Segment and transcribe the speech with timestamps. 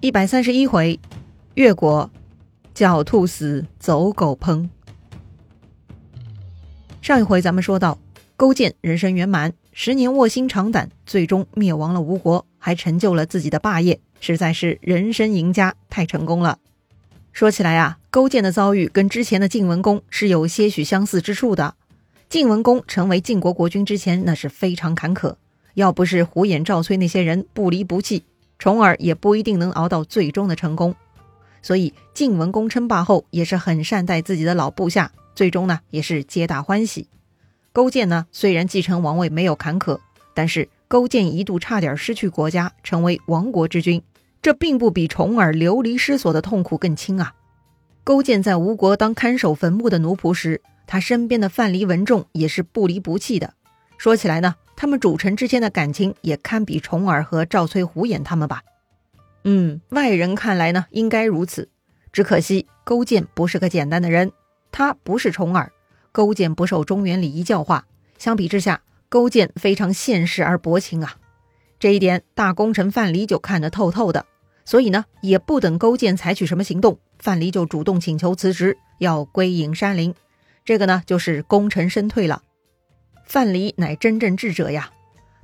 [0.00, 1.00] 一百三十一回，
[1.54, 2.10] 越国
[2.74, 4.68] 狡兔死，走狗烹。
[7.00, 7.98] 上一回咱们说到，
[8.36, 16.58] 勾践人生圆满，十年卧薪尝胆，最终灭亡了吴国，还成就了自己的霸业，实在是人生赢家，太成功了。
[17.32, 21.74] 说起来啊，勾践的遭遇跟之前的晋文公是有些许相似之处的。
[22.28, 25.36] 晋文公成为晋国国君之前，那是非常坎坷，
[25.72, 28.24] 要不是胡衍赵崔那些人不离不弃。
[28.58, 30.94] 重耳也不一定能熬到最终的成功，
[31.62, 37.08] 所以晋文公称霸后也是很善待自己的老部下，最终呢也是皆大欢喜。
[37.72, 39.98] 勾践呢虽然继承王位没有坎坷，
[40.34, 44.02] 但是勾践一度差点失去国家，成为亡国之君，
[44.40, 47.34] 这并不比重耳流离失所的痛苦更轻啊。
[48.04, 53.54] 勾践在吴国当看守坟墓的奴仆时，他身边的范蠡、文仲也是不离不弃的。
[53.98, 54.54] 说起来呢。
[54.78, 58.62] 他们主臣之间的感情也堪比重耳和赵崔、胡衍他们吧？
[59.44, 61.70] 嗯，外人看来呢，应该如此。
[62.12, 64.32] 只可惜勾践不是个简单的人，
[64.70, 65.72] 他不是重耳，
[66.12, 67.86] 勾践不受中原礼仪教化。
[68.18, 71.16] 相比之下，勾践非常现实而薄情啊。
[71.80, 74.26] 这一点大功臣范蠡就看得透透的，
[74.66, 80.14] 所以呢，也不等勾践采取什么行动，范蠡就主动请求辞职，要归隐山林。
[80.66, 82.42] 这个呢，就是功成身退了。
[83.26, 84.90] 范蠡乃真正智者呀！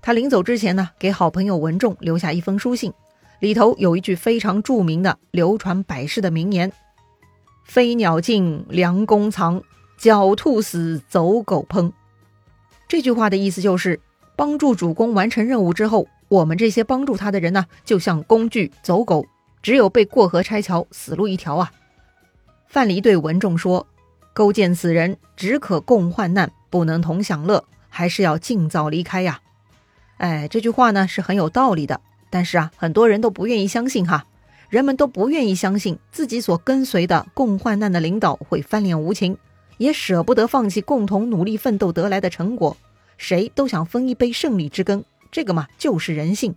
[0.01, 2.93] 他临走之前呢，给好朋友文仲留下一封书信，
[3.41, 6.73] 里头有一句非常著名的、流传百世的名言
[7.67, 9.61] ：“飞鸟尽，良弓藏；
[10.01, 11.93] 狡兔死，走狗烹。”
[12.89, 14.01] 这句话的意思就是，
[14.37, 19.27] 帮助主公完成任务之后，我们这些帮助他的人呢，就像工具走狗，
[19.61, 21.73] 只有被过河拆桥，死路一条啊！
[22.69, 23.87] 范蠡对文仲说
[24.33, 27.65] ：“勾践此人，只可共患难，不能同享乐。”
[27.95, 29.41] 还是要尽早离开呀！
[30.17, 34.25] 哎，这句话呢是很有道理的，但是啊，很多人都不愿意相信哈。
[34.71, 39.37] 人们都不愿意相信自己所跟随的共患难的领导会翻脸无情，
[39.77, 42.75] 也舍不得放弃共同努力奋斗得来的成果。
[43.19, 46.55] 谁都想分一杯胜利之羹，这个嘛就是人性。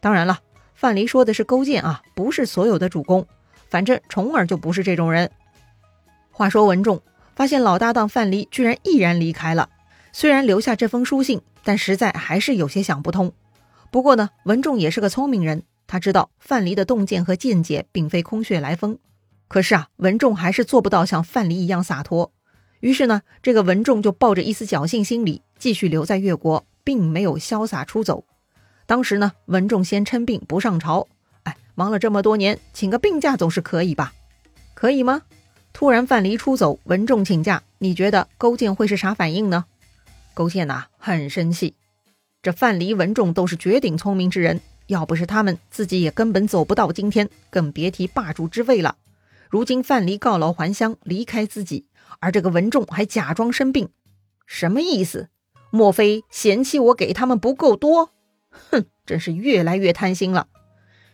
[0.00, 0.40] 当然了，
[0.74, 3.26] 范蠡说的是勾践啊，不是所有的主公。
[3.70, 5.30] 反正重耳就不是这种人。
[6.30, 7.00] 话说文仲
[7.34, 9.70] 发现老搭档范蠡居然毅然离开了。
[10.18, 13.34] 虽然留下这封书信，但实在还是有些想不通。
[13.90, 18.98] 不过呢，文仲也是个聪明人，他知道范蠡的洞见和见解并非空穴来风。
[19.46, 22.32] 可是啊，文仲还是做不到像范蠡一样洒脱。
[22.80, 28.24] 于是呢，这个文仲就抱着一丝侥幸心理，继续留在越国，并没有潇洒出走。
[28.86, 31.06] 当时呢，文仲先称病不上朝，
[31.42, 34.14] 哎，忙了这么多年，请个病假总是可以吧？
[34.72, 35.20] 可以吗？
[35.74, 39.66] 突然范蠡出走，文仲请假，你觉得勾践会是啥反应呢？
[40.36, 41.76] 勾践呐，很生气。
[42.42, 48.96] 这范蠡、文仲都是绝顶聪明之人，要不是他们，自己也根本走不到今天，更别提霸主之位了。
[49.48, 51.86] 如今范蠡告老还乡，离开自己，
[52.20, 53.88] 而这个文仲还假装生病，
[54.46, 55.30] 什么意思？
[55.70, 58.10] 莫非嫌弃我给他们不够多？
[58.50, 60.48] 哼，真是越来越贪心了。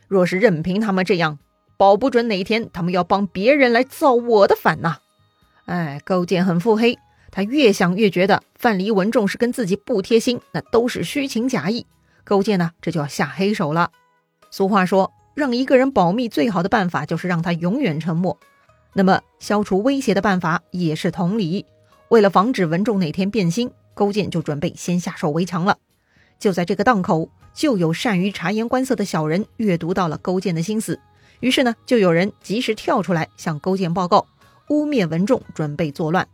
[0.08, 1.38] 若是任凭他们这样，
[1.78, 4.96] 保不准哪天他们要帮别人来造我的反呐！
[5.66, 6.98] 哎，勾践很腹黑。
[7.32, 11.86] 他越想越觉得范蠡、文仲是跟自己不贴心，那都是虚情假意。
[12.24, 13.90] 勾践呢，这就要下黑手了。
[14.50, 18.38] 俗话说，让一个人保密最好的办法就是让他永远沉默。
[18.92, 21.64] 那么，消除威胁的办法也是同理。
[22.10, 25.78] 为了防止文仲哪天变心，勾践就准备先下手为强了。
[26.38, 31.00] 就在这个档口，就有善于察言观色的小人阅读到了勾践的心思，
[31.40, 34.26] 于是呢，就有人及时跳出来向勾践报告，
[34.68, 36.28] 污蔑文仲，准备作乱。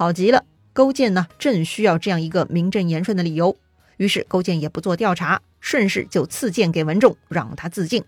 [0.00, 3.54] 好极了，勾践呢正需要这样一个名正言顺的理由，
[3.98, 8.02] 于是勾践也不做调查，顺势就赐剑给文仲，让他自尽。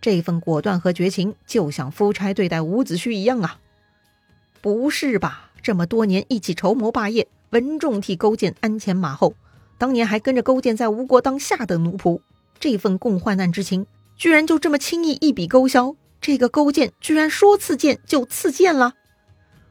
[0.00, 3.58] 这份果断和绝情，就像夫差对待伍子胥一样啊！
[4.60, 5.50] 不是吧？
[5.60, 9.34] 这么多年一起筹谋霸业，文仲替勾践鞍前马后，
[9.78, 12.20] 当年还跟着勾践在吴国当下等奴仆，
[12.60, 13.84] 这份共患难之情，
[14.16, 15.96] 居然就这么轻易一笔勾销？
[16.20, 18.94] 这个勾践居然说赐剑就赐剑了？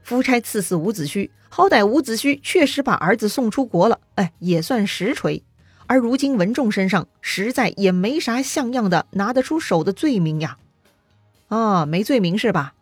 [0.04, 5.42] 夫差赐死伍子胥，好歹伍子胥确实把儿子送出国了，哎，也算实锤。
[5.86, 10.58] 而如今文仲身上实在也没啥像样的拿得出手的罪名呀。
[11.48, 12.74] 啊，没罪名是吧？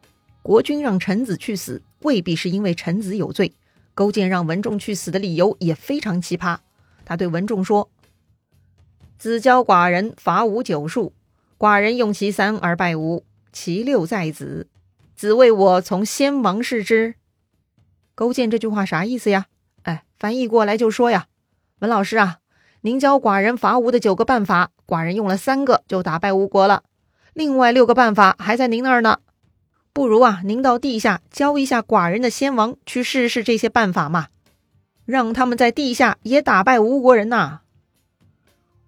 [0.42, 3.54] 国君让臣子去死，未必是因为臣子有罪。
[3.94, 6.58] 勾践让文仲去死的理由也非常奇葩。
[7.06, 7.92] 他对文仲说
[9.20, 11.14] ：“子教寡人伐吴九术，
[11.60, 14.66] 寡人用其三而败吴，其六在子。”
[15.16, 17.14] 子为我从先王视之。
[18.16, 19.48] 勾践这句话啥意思呀？
[19.84, 21.28] 哎，翻译过来就说呀，
[21.80, 22.38] 文老师啊，
[22.82, 26.84] 您教寡人伐吴的九个办法，寡人用了三个就打败吴国了，
[27.34, 29.20] 另外六个办法还在您那儿呢。
[29.92, 34.28] 不如啊，您到地下教一下寡人的先王去试试这些办法嘛，
[35.06, 37.60] 让他们在地下也打败吴国人呐！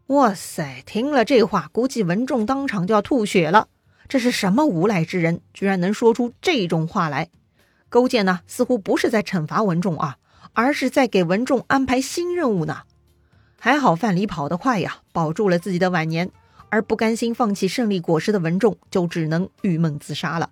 [0.07, 3.67] 哇塞，听了这话，估计文仲当场就要吐血了。
[4.07, 7.29] 这是什么无赖之人，居然能说出这种话来？
[7.89, 10.17] 勾践呢，似乎不是在惩罚文仲啊，
[10.53, 12.83] 而是在给文仲安排新任务呢。
[13.59, 16.29] 还好范蠡跑得快呀，保住了自己的晚年，
[16.69, 20.51] 而不甘心放弃胜利果实的文仲就只能郁闷自杀了。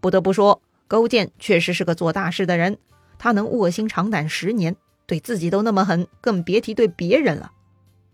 [0.00, 2.76] 不得不说，勾践确实是个做大事的人，
[3.18, 4.76] 他能卧薪尝胆十年，
[5.06, 7.52] 对自己都那么狠，更别提对别人了。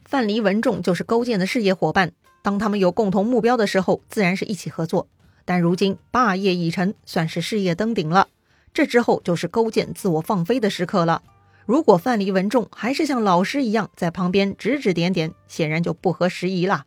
[0.05, 2.12] 范蠡、文仲就是勾践的事业伙伴，
[2.43, 5.08] 当他们有共同目标的时候，自然是一起合作。
[5.44, 8.29] 但如今霸业已成，算是事业登顶了。
[8.72, 11.22] 这之后就是勾践自我放飞的时刻了。
[11.67, 16.84] 如果范蠡、文仲还是像老师一样在旁边指指点点，显然就不合时宜了。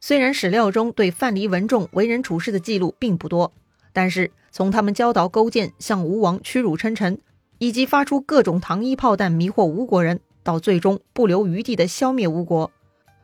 [0.00, 3.52] 虽然史料中对范蠡、文仲为人处事的记录并不多，
[3.92, 7.20] 但是从他们教导勾践向吴王屈辱称臣，
[7.58, 12.72] 以及发出各种糖衣炮弹迷惑吴国人，到最终不留余地的消灭吴国，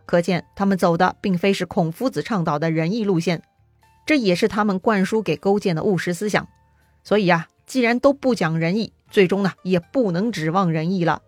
[0.06, 3.42] 可见他们走的并非是孔夫子倡导的仁义路线，
[4.06, 6.46] 这也是他们灌输给勾践的务实思想。
[7.02, 7.48] 所以呀。
[7.69, 11.20] 既然都不讲仁义，最终呢也不能指望仁义了。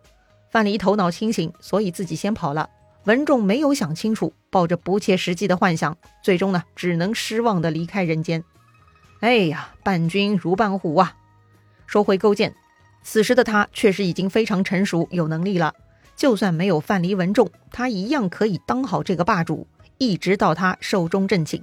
[0.51, 2.71] 范蠡头脑清醒，所以自己先跑了。
[3.05, 8.43] 文仲没有想清楚，抱着不切实际的幻想，最终呢只能失望的离开人间。
[9.21, 11.15] 哎呀，伴君如伴虎啊！
[11.87, 12.55] 说回勾践，
[13.03, 15.75] 此时的他确实已经非常成熟，有能力了。
[16.17, 19.67] 就算没有范蠡、文仲，他一样可以当好这个霸主，
[19.99, 21.63] 一直到他寿终正寝。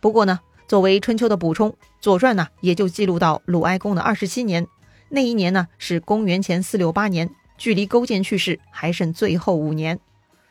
[0.00, 0.40] 不过呢。
[0.68, 4.66] 作为春秋的补充，《左传》呢也就记录到鲁哀公的二十七年，
[5.08, 9.98] 那一年呢是公元前四六八年，距离勾践去世还剩最后五年，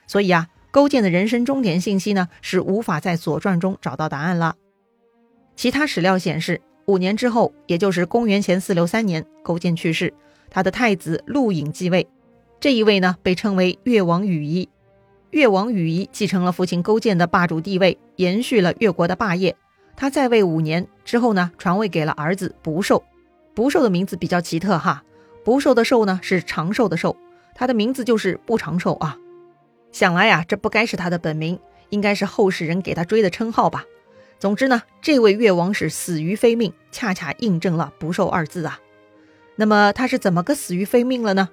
[0.08, 4.56] 所以啊，勾践的人生终点信息呢是无法在《左传》中找到答案了。
[5.56, 10.12] 其他史料显示，五年之后，也就是公元前四六三年，勾践去世，
[10.50, 12.08] 他的太子陆隐继位，
[12.60, 14.68] 这一位呢被称为越王羽夷，
[15.30, 19.56] 越王羽夷继承了父亲勾践的霸主地位，延续了越国的霸业。
[19.98, 23.04] 他在位五年之后呢，传位给了儿子不寿。
[23.56, 25.04] 不寿的名字比较奇特哈，
[25.44, 27.18] 不寿的寿呢是长寿的寿，
[27.56, 29.18] 他的名字就是不长寿啊。
[29.92, 31.60] 想来呀，这不该是他的本名，
[31.90, 33.84] 应该是后世人给他追的称号吧。
[34.38, 38.80] 总之呢，这位越王是死于非命，恰恰印证了不寿二字啊。
[39.56, 41.50] 那么他是怎么个死于非命了呢？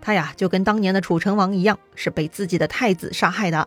[0.00, 3.66] 他呀就跟当年的楚成王一样，是被自己的太子杀害的。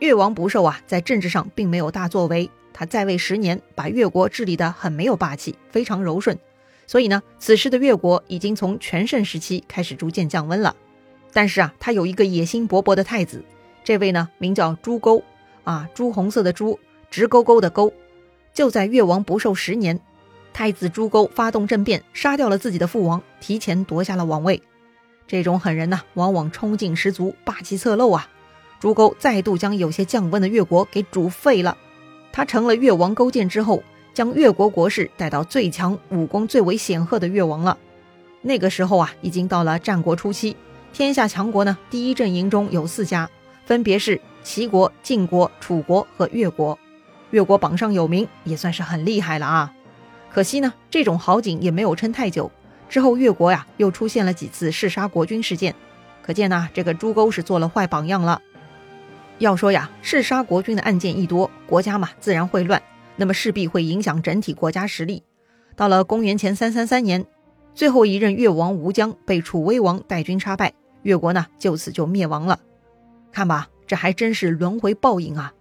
[0.00, 2.50] 越王不寿啊，在政治上并没有大作为。
[2.72, 6.38] 他在位十年，把越国治理得很没有霸气，非常柔顺。
[6.86, 10.74] 所以呢，此时的越国已经从全盛时期开始逐渐降温了。
[11.32, 13.44] 但是啊，他有一个野心勃勃的太子，
[13.84, 15.22] 这位呢名叫朱勾，
[15.64, 16.78] 啊，朱红色的朱，
[17.10, 17.92] 直勾勾的勾。
[18.54, 20.00] 就在越王不寿十年，
[20.52, 24.62] 太子朱勾发动政变，杀掉了自己的父王，提前夺下了王位。
[25.26, 28.28] 这种狠人呢，往往冲劲十足，霸气侧漏啊。
[28.80, 31.76] 朱勾再度将有些降温的越国给煮沸了。
[32.32, 33.82] 他成了越王勾践之后，
[34.14, 37.76] 将越国国势带到最强、武功最为显赫的越王了。
[38.42, 40.56] 那个时候啊，已经到了战国初期，
[40.92, 43.28] 天下强国呢，第一阵营中有四家，
[43.66, 46.78] 分别是齐国、晋国、楚国和越国。
[47.30, 49.72] 越国榜上有名，也算是很厉害了啊。
[50.32, 52.50] 可惜呢，这种好景也没有撑太久。
[52.88, 55.74] 之后越国呀，又出现了几次弑杀国君事件，
[56.22, 58.40] 可见呢，这个朱勾是做了坏榜样了。
[59.38, 62.82] 要说呀，弑杀国君的案件一多，国家嘛自然会乱，
[63.16, 65.22] 那么势必会影响整体国家实力。
[65.76, 67.24] 到了公元前三三三年，
[67.72, 72.58] 最后一任越王吴江被楚威王带军杀败，越国呢就此就灭亡了。
[73.30, 75.52] 看吧，这还真是轮回报应啊！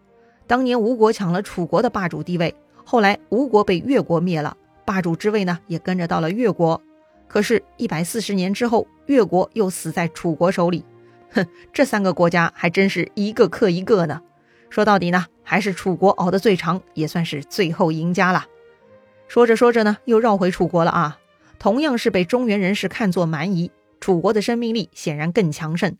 [0.47, 6.81] 当年吴国抢了楚国的霸主地位，后来吴国被越国灭了，霸主之位呢也跟着到了越国。
[7.27, 10.83] 可是，一百四十年之后，越国又死在楚国手里。
[11.31, 14.21] 哼，这三个国家还真是一个克一个呢。
[14.69, 18.45] 说到底呢，还是楚国熬得最长，也算是最后赢家了。
[19.27, 21.19] 说着说着呢，又绕回楚国了啊。
[21.59, 25.97] 同样是被中原人士看作蛮夷，楚国的生命力显然更强盛。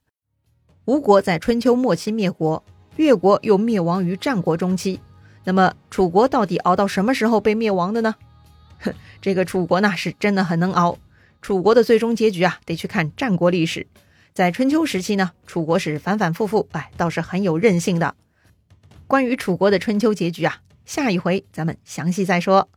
[0.86, 2.63] 吴国在春秋末期灭国，
[2.96, 5.01] 越国又灭亡于战国中期。
[5.43, 8.15] 那么楚国到底熬到什么时候被灭亡的呢？
[8.79, 10.98] 哼，这个楚国呢是真的很能熬。
[11.41, 13.88] 楚国的最终结局啊，得去看战国历史。
[14.38, 18.13] 在春秋时期呢，楚国是反反复复，哎，倒是很有韧性的。
[19.08, 22.70] 关于楚国的春秋结局啊，下一回咱们详细再说。